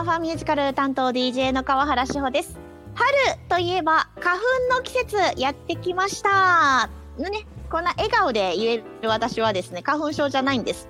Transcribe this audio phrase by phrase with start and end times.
[0.00, 2.58] ンファンミュージカル担当 DJ の川原志保です。
[2.94, 3.12] 春
[3.48, 4.42] といえば花粉
[4.74, 6.88] の季節やってきました。
[7.18, 10.88] ねこんな笑顔で言える私はですね花粉症じゃないんです。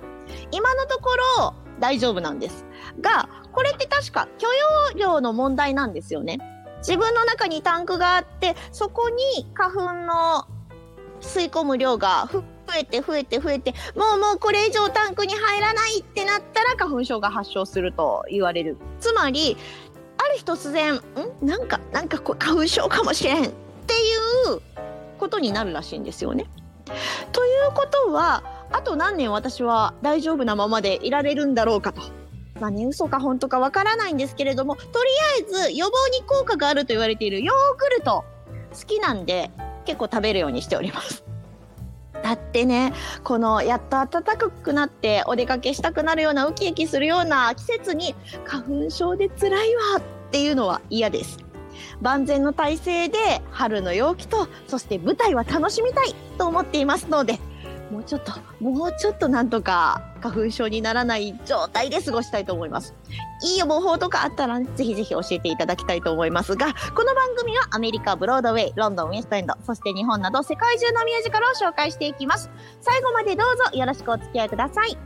[0.51, 1.09] 今のとこ
[1.39, 2.65] ろ大丈夫なんです。
[3.01, 4.47] がこれって確か許
[4.93, 6.39] 容量の問題なんですよね。
[6.79, 10.45] 自分の中にタンクがあってそこに花粉の
[11.21, 12.29] 吸い込む量が
[12.77, 19.57] えて増えて増えてもうもうこれ以上タンクに入らないってなったら花粉症が発症すると言われるつまり
[20.17, 21.01] ある日突然ん？
[21.45, 23.47] なんかなんか花粉症かもしれんっ
[23.87, 23.97] てい
[24.55, 24.61] う
[25.17, 26.45] ことになるらしいんですよね。
[27.31, 32.01] ということはあと何年私は大丈夫なままでいられるんだろうかと。
[32.59, 38.25] まあね、嘘か本当かわからないんですけれどもとりあえず予防に効果があると言われているヨーグルト
[38.77, 39.49] 好きなんで
[39.85, 41.23] 結構食べるようにしております。
[42.29, 42.93] だってね
[43.23, 48.13] このやっと暖かくなってお出かけしたくなるようなウキウキするような季節に
[48.45, 51.39] 花粉症で辛いわっていうのは嫌です。
[52.01, 53.17] 万全の体制で
[53.49, 57.39] 春の陽気とそして舞台は楽しみたいと思っていますので
[57.91, 62.93] もうちょっともうちょっとなんとか花粉症にならない状態で過ごしたいと思います。
[63.43, 66.55] いい予防法とかあったら、ね、ぜひぜひ教えていただきたいと思います。
[66.55, 72.49] がこの番組はアメリカブロードウェイロンドンウエストエンドそして日本など世界中のミュージカルを紹介していきます。
[72.81, 74.97] 最後までどうぞよろしくお付き合いください。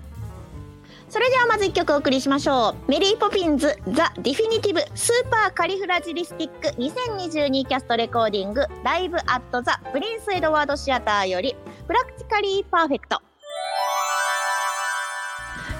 [1.14, 2.89] それではまず1曲お送りしましょう。
[2.89, 13.22] メリーポピンズザ・ディフィニティブスーパーカリフラジリスティック2022キャストレコーディングライブアットザ・プリンス・エドワード・シアターよりプラクティカリー・パーフェクト。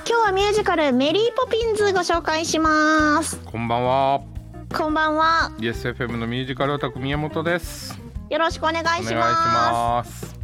[0.08, 3.40] 今日はミュージカルメリーポピンズご紹介します。
[3.46, 4.22] こんばんは。
[4.76, 5.52] こんばんは。
[5.60, 7.98] YesFM のミュージカルオタク宮本です。
[8.30, 10.36] よろしくお願いします。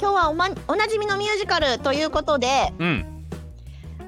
[0.00, 3.06] 今日はおまおなじみのミュージカルということで、うん、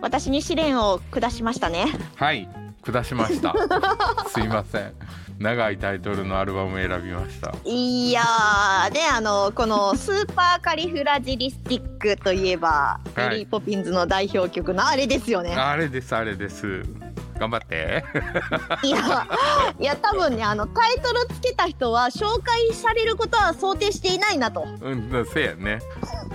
[0.01, 2.49] 私に試練を下しましたねはい
[2.85, 3.55] 下しました
[4.31, 4.93] すいません
[5.41, 7.55] 長いタイトルのアルバム選びました。
[7.65, 8.21] いや
[8.93, 15.55] であのこの「スーパーカリフラジリスティック」といえば、はい、メリー・ポピンズの代表曲のあれですよね。
[15.55, 16.83] あれですあれです。
[17.39, 18.05] 頑張って。
[18.85, 19.27] いや
[19.79, 24.67] いや多分ねあのタイトルつけた人は紹介されることは想定していないなと。
[24.83, 25.81] うんせやね。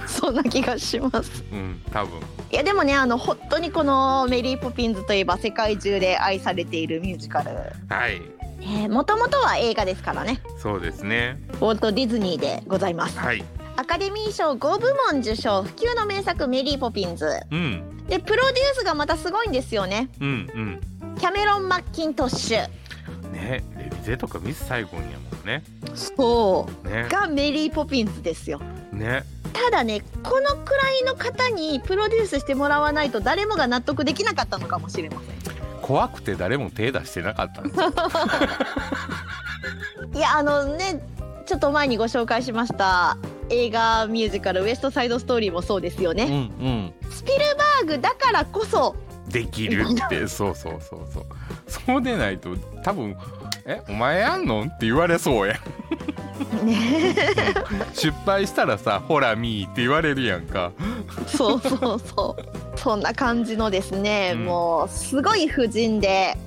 [0.08, 1.44] そんな気がします。
[1.52, 2.20] うん多分。
[2.52, 7.52] いやでもねあの本当にこのメリー・ポピンズといえば世界中で愛されているミュージカル。
[7.88, 8.35] はい
[8.90, 10.42] もともとは映画ですからね。
[10.58, 11.38] そうですね。
[11.54, 13.18] ウォルト・ディズニーでございます。
[13.18, 13.44] はい。
[13.78, 20.10] アカデミー賞5部門受賞不朽の名作メリー・ポピンズ、うん、でプロデュースがまたすごいんですよね。
[20.22, 21.16] うんうん。
[21.18, 22.68] キャメロン・マッキントッシュ。
[23.32, 25.64] ねレビゼとかミス・サイゴンやもんね。
[25.94, 28.60] そう、ね、がメリー・ポピンズですよ。
[28.92, 29.24] ね。
[29.54, 35.35] ただねこのくらいの方にプロデュースしてもらわないと誰もが納得できなかったのかもしれません
[35.86, 37.78] 怖くて誰も手出してなかったんです
[40.18, 41.00] いやあのね
[41.46, 43.20] ちょっと前にご紹介しました
[43.50, 46.34] 映画ミュージカル「ウエスト・サイド・ストーリー」もそうですよね、うんう
[46.70, 48.96] ん、スピルバーグだからこそ。
[49.28, 50.28] できるって。
[50.38, 51.26] そうそうそうそう。
[51.68, 53.16] そうでないと多分
[53.66, 55.54] 「えお前やんの?」って言われそうや
[56.64, 57.16] ね。
[57.94, 60.72] 失敗したらさ「ほらみー」って言われるやんか。
[61.28, 66.38] そうそうそうそんな感じのですね、うん、もうすごい婦人で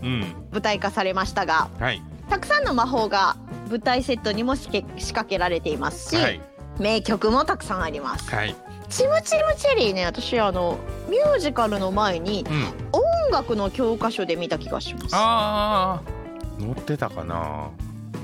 [0.52, 2.00] 舞台化されましたが、うんはい、
[2.30, 3.36] たくさんの魔法が
[3.68, 6.40] 舞台セットにも仕掛けられていますし、はい、
[6.78, 8.30] 名曲もたくさんあります。
[8.30, 8.54] はい。
[8.88, 10.78] チムチムチェリーね私あの
[11.10, 12.44] ミュージカルの前に、
[12.92, 15.16] 音楽の教科書で見た気がします。
[15.16, 17.68] ああ載ってたかな。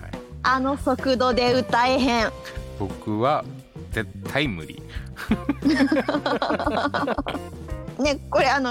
[0.42, 2.32] あの速度で歌えへん。
[2.78, 3.44] 僕は
[3.92, 4.82] 絶対無理
[8.04, 8.70] ねこれあの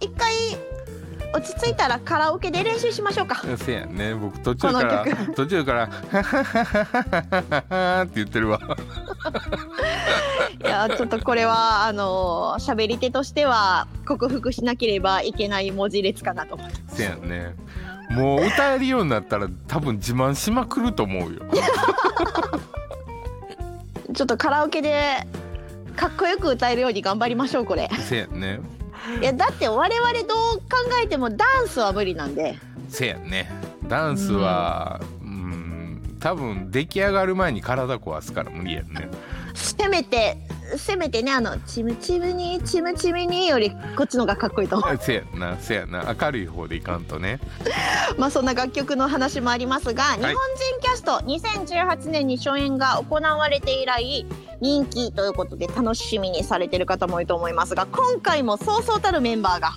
[0.00, 0.34] 一回
[1.32, 3.40] 落ち着いたらカラオケで練習しましょうか。
[3.56, 4.14] せやね。
[4.14, 5.06] 僕途中から
[5.36, 8.58] 途中から「ハハハハハって言ってるわ
[10.60, 17.54] いやちょっとこれはあの喋り手としては克服しなければいけない文字列かなと思いますせやね
[18.10, 21.40] もう歌えるようになったら多分自慢しまくると思うよ
[24.12, 25.26] ちょっとカラオケで
[25.96, 27.88] かっこよく歌えるように頑張りましょうこれ。
[27.98, 28.60] せやね。
[29.20, 30.64] いやだって我々どう考
[31.02, 32.58] えてもダンスは無理なんで。
[32.88, 33.50] せやね。
[33.88, 39.08] ダンスはうん多分出来上がる前に体壊すから無理やんね。
[39.54, 40.36] せめて
[40.78, 44.96] せめてねあのチムチムにチムチムによりこっちのがかっこいいと思う。
[45.00, 46.14] せやなせやな。
[46.20, 47.40] 明るい方でいかんとね。
[48.18, 50.36] まあそんな楽曲の話もありますが、日本人
[50.80, 54.26] キャスト2018年に初演が行われて以来
[54.60, 59.70] 人気ということで楽しみにされてる方も多いと思いますが今回もそうそうたるメンバーが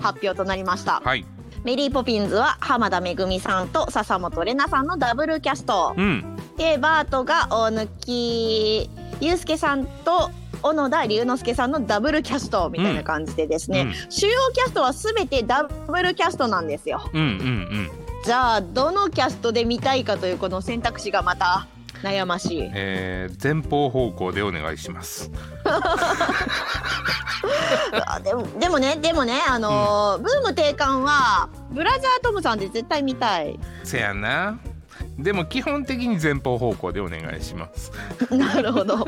[0.00, 1.00] 発表となりました。
[1.04, 1.24] はい。
[1.64, 5.94] メリーポピンズは浜田めぐみさんと笹本玲奈さんのダブルキャスト。
[5.96, 6.36] うん。
[6.56, 8.88] でバートが大貫
[9.20, 10.30] 祐介さんと
[10.62, 17.02] 小野田龍之介さんのダブルキャストみたいな感じでですね、主要キャストは全てダブルキャストなんですよ。
[17.12, 17.90] うんうんうん。
[18.24, 21.68] じゃあどのキャストで見たいかというこの選択肢がまた
[22.02, 22.70] 悩ましい。
[22.74, 25.30] えー、前方方向でお願いします。
[28.06, 33.58] あでもでもねでもねあのーブーム定款はブラザートムさんで絶対見たい。
[33.84, 34.58] せやな
[35.18, 37.92] でも基本的に前方方向でお願いします。
[38.30, 39.06] なるほど。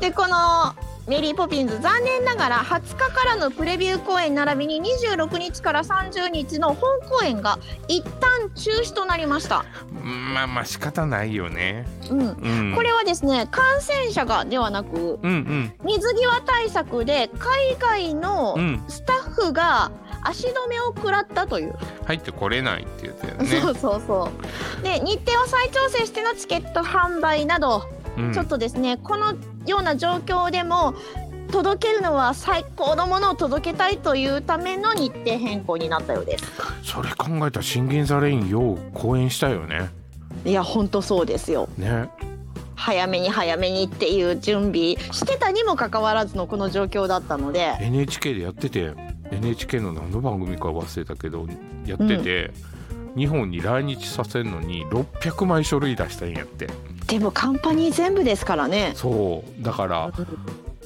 [0.00, 0.74] でこの
[1.08, 9.64] メリーポピンズ残念ながら20日からのプレビュー公演並びに26日から30日の本公演が一旦中止となりました、
[10.34, 11.86] まあまあ仕方ないよね。
[12.10, 12.74] うん、うん。
[12.74, 15.72] これはですね感染者がではなくうんうん。
[15.84, 18.84] 水際対策で海外のうん。
[18.88, 19.92] スタッフが
[20.28, 21.74] 足止めを食らったという、
[22.04, 23.46] 入ってこれないってやつやね。
[23.46, 24.30] そうそうそ
[24.80, 24.82] う。
[24.82, 27.84] で日程を再調整してのチケット販売など、
[28.16, 28.32] うん。
[28.32, 29.34] ちょっとですねこの
[29.66, 30.94] ような状況でも
[31.50, 36.44] 届けるのは最高のものを届けたいというための日程変更になったようです。
[36.82, 39.90] それ考えたら信玄ザレインよう公演したよね。
[40.44, 41.68] いやほんとそうですよ。
[41.76, 42.08] ね。
[42.74, 48.92] 早めに早めにっていう準備してたにもかかわらずのこの状況だったので NHK でやってて
[49.36, 51.46] NHK の何の番組か忘れたけど
[51.86, 52.50] やってて、
[53.16, 56.68] 日本に来日させるのに600枚書類出したんやって。
[57.06, 58.92] でもカンパニー全部ですからね。
[58.94, 59.62] そう。
[59.62, 60.12] だから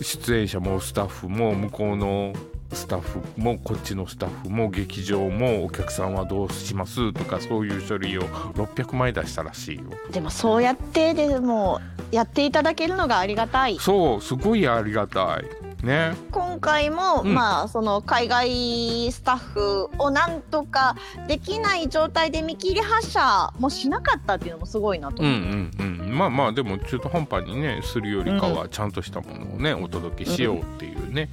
[0.00, 2.32] 出演者もスタッフも向こうの
[2.72, 8.22] スタッフもこっちのスタッフも劇場もお客さんはどうしますとかそういう書類を
[8.54, 9.84] 600枚出したらしいよ。
[10.12, 11.80] でもそうやってでも
[12.12, 13.78] やっていただけるのがありがたい。
[13.80, 15.44] そうすごいありがたい
[15.84, 16.14] ね。
[16.30, 17.34] 今回も、うん。
[17.34, 20.96] まあその海外スタッフをなんとか
[21.28, 25.26] できない状態で見切り発車もしなかったっていうのもすごいなとう。
[25.26, 26.18] んう思う、んうん。
[26.18, 31.28] まあまあでも中途半端にねするよりかはちゃんとしたものをねお届けしようっていうね、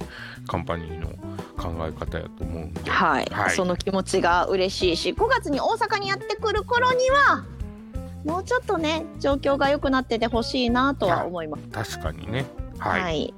[0.46, 1.08] カンパニーの
[1.56, 2.90] 考え方やと思うんで。
[2.90, 3.50] はい、はい。
[3.50, 7.44] その気持ちが嬉しいし5月に大阪にやってくる頃には
[8.24, 11.96] もうちょっとね状況が良くなっててほしいなとは思います。
[11.96, 12.46] 確かにね。
[12.78, 13.34] はい、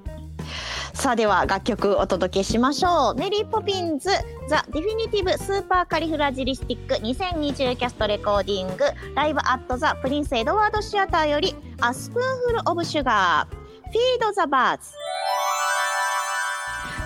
[1.01, 3.15] さあでは楽曲お届けしましょう。
[3.15, 11.95] Mary Poppins The Definitive Supercalifragilistic 2020 Cast Recording。Live at the Prince Edward Theatre より A
[11.95, 14.91] Spoonful of Sugar Feed the Birds。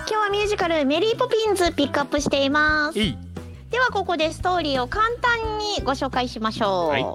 [0.09, 2.95] 今日はミュージカルメリーポピンズピックアップしています。
[2.99, 7.05] ではここでストーリーを簡単にご紹介しましょう、はい。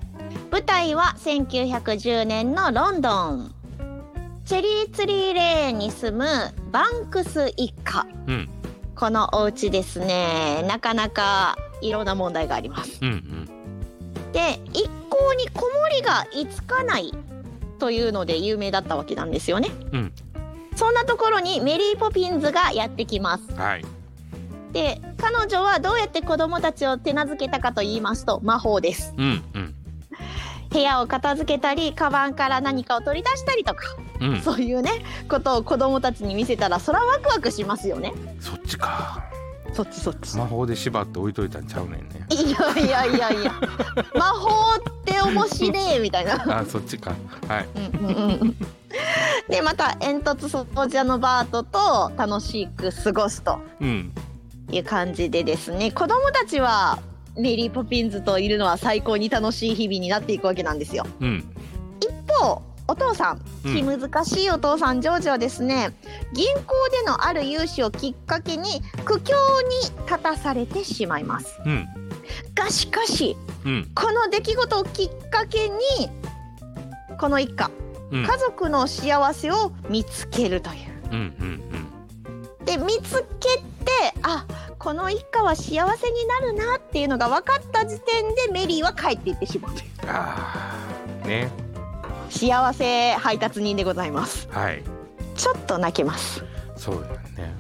[0.50, 3.54] 舞台は1910年のロンドン
[4.50, 6.26] チェリーツリーレーンに住む
[6.72, 8.04] バンクス一家。
[8.26, 8.48] うん。
[8.96, 10.64] このお家ですね。
[10.66, 12.98] なかなかいろんな問題があります。
[13.00, 13.48] うんうん。
[14.32, 17.14] で一向に子守りが居つかない
[17.78, 19.68] というので有名だったわけなんですよね。
[19.92, 20.12] うん。
[20.74, 23.52] そんなところにメリーポピンズがやってきます。
[23.54, 23.84] はい。
[24.72, 29.14] で彼女はどうやって子供たちを手なずけたかと言いますと魔法です。
[29.16, 29.69] うんうん
[30.70, 33.84] 部屋を片付けたりカバンから何かを取り出したりとか
[34.20, 34.40] うん。
[34.40, 38.12] そういうねことを子供たちに見せたらそらワクワクしますよね。
[38.40, 39.24] そっちか。
[39.72, 40.36] そっちそっち。
[40.36, 42.26] 魔法で縛って置いといたんちゃうねんね。
[42.30, 43.52] いやいやいやいや。
[44.14, 46.34] 魔法って面白いみたいな。
[46.60, 47.12] あそっちか。
[47.48, 47.68] はい。
[47.76, 48.56] うんうんうん。
[49.48, 54.12] でまた煙突掃除屋のバートと楽しく過ごすとうん。
[54.70, 55.90] いう感じでですね。
[55.90, 56.98] 子供たちは
[57.36, 61.06] メリー・ポピンズといるのは最高に楽しい日々になっていくわけなんですよ。
[61.20, 61.44] うん。
[62.00, 65.92] 一方お父さんうん気難しいお父さんジョージはですね
[66.32, 71.60] 銀行でのある融資をきっかけに苦境に立たされてしまいます。
[71.64, 71.88] うん。
[72.54, 73.90] がしかしうん。
[73.94, 75.76] この出来事をきっかけに
[77.18, 77.70] この一家
[78.10, 78.22] うん。
[78.24, 80.76] 家族の幸せを見つけるという。
[81.12, 81.22] うんう
[82.62, 82.64] ん。
[82.64, 84.46] で見つけてあ
[84.80, 85.64] この一家は幸
[85.98, 89.72] せになるなっていうのが分かった時点でメリーは帰っていってしまう。
[90.06, 90.74] あ
[91.22, 91.50] あね。
[92.30, 94.48] 幸せ配達人でございます。
[94.50, 94.82] はい。
[95.36, 96.42] ちょっと泣けます。
[96.76, 97.54] そうだよね。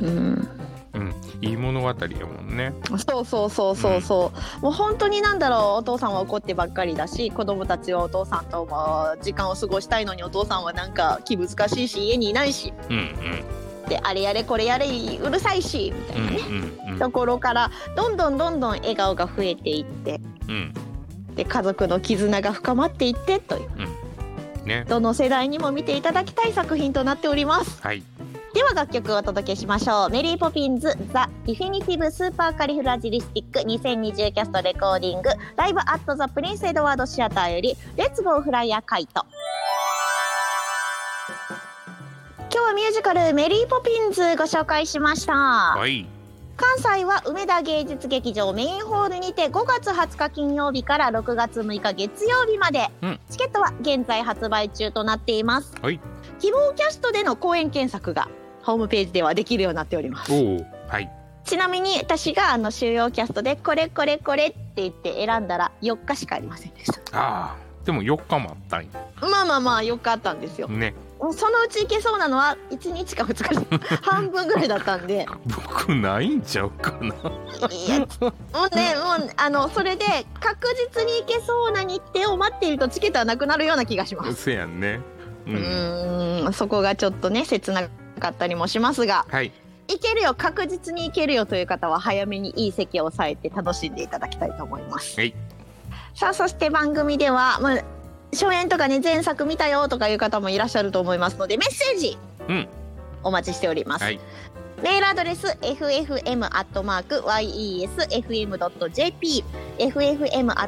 [0.00, 0.48] うん。
[0.94, 1.14] うん。
[1.42, 1.94] いい物語や
[2.26, 2.72] もんね。
[3.06, 12.72] そうそうそうそうそう、もう本当になんだろうお父さんは怒ってばっかりだし子供たちはお父さんとまあ時間を過ごしたいのにお父さんはなんか気難しいし家にいないし。
[12.90, 20.74] うんうんであれやれこれやれうるさいしみたいなね、うんうんところからどんどんどんどん笑顔が増えていってうん。
[21.36, 24.66] で家族の絆が深まっていってという。
[24.66, 24.84] ね。
[24.88, 27.80] どの世代にも見ていただきたい作品となっております。
[27.80, 28.02] はい。
[28.54, 30.10] では楽曲をお届けしましょう。
[30.10, 37.76] Mary Poppins The Definitive Supercalifragilistic 2020 Cast Recording Live at the Prince Edward Theatre より
[37.96, 39.24] Let's Go Fly a Kite
[42.58, 45.32] 今日はミュージカルメリーポピンズご紹介しました。
[45.32, 46.08] はい。
[46.56, 53.20] 関西は梅田芸術劇場メインホールにて5月20日金曜日から6月6日月曜日まで、うん。
[53.30, 55.72] チケットは現在発売中となっています。
[55.80, 56.00] はい。
[56.40, 58.28] 希望キャストでの公演検索が
[58.64, 60.32] ホームページではできるようになっております。
[60.32, 61.08] はい。
[61.44, 67.00] ちなみに私があの収容キャストでこれこれこれって言って選んだら4日しかありませんでした。
[67.16, 68.88] ああでも4日もあったんや。
[69.20, 70.66] まあまあまあ4日あったんですよ。
[70.66, 75.26] ねそのうち行けそうなのは1日か2日 半分ぐらいだったんで。
[75.46, 77.06] 僕ないんちゃうかな。
[77.70, 78.32] いやも
[78.70, 80.04] うねもうあのそれで
[80.40, 84.34] 確実に行けそうな日程を待っているとチケットはなくなるような気がします。
[84.34, 85.00] せやんね。
[85.46, 87.88] ううんそこがちょっとね切な
[88.20, 89.26] かったりもしますが。
[89.28, 89.52] はい。
[89.88, 95.18] 行けるよ確実に行けるよという方は早めにいい席を押さえて楽しんでいただきたいと思います。
[95.18, 95.34] はい。
[96.14, 97.82] さあそして番組では、まあ、
[98.32, 102.18] 初演とかね前作見たよとかいう方もいらっしゃると思いますのでメッセージ、
[102.48, 102.68] うん。
[103.22, 104.04] お待ちしております。
[104.04, 104.20] はい。
[104.82, 106.24] メールアドレス ffm.yesfm.jp
[109.78, 110.58] ffm.yesfm.jp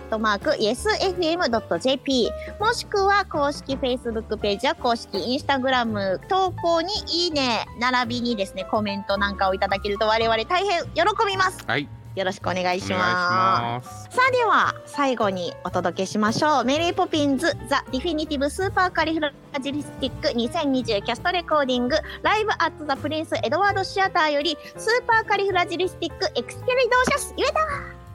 [2.59, 11.65] もしくは公式 Facebook ページや公式 Instagram 投稿にいいね並びにですねコメントなんかをいただけると我々大変喜びます。
[11.67, 14.05] はいよろしくお願いします。
[14.11, 16.65] さあでは最後にお届けしましょう。
[16.65, 27.35] Mary Poppins The Definitive Supercalifragilistic 2020 Cast Recording。Live at the Prince Edward Theatre より Supercalifragilisticexpialidocious
[27.37, 27.61] 言えた。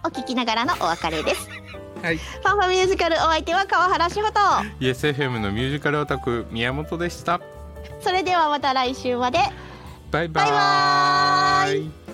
[0.07, 1.49] お聞きながらのお別れです。
[2.03, 2.17] はい。
[2.17, 4.39] ファンファンミュージカルお相手は川原志穂と。
[4.79, 7.39] YesFM のミュージカルオタク宮本でした。
[8.01, 9.39] それではまた来週まで。
[10.11, 12.04] バイババイバーイイ